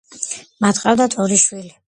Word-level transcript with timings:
მათ 0.65 0.79
ჰყავდათ 0.81 1.19
ორი 1.27 1.41
შვილი. 1.47 1.75